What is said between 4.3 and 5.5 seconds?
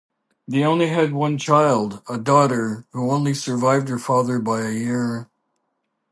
by a year.